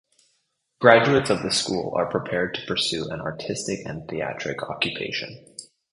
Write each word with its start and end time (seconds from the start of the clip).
Graduates 0.79 1.29
of 1.29 1.43
the 1.43 1.51
school 1.51 1.93
are 1.95 2.09
prepared 2.09 2.55
to 2.55 2.65
pursue 2.65 3.07
an 3.11 3.21
artistic 3.21 3.85
and 3.85 4.07
theatric 4.09 4.63
occupation. 4.63 5.45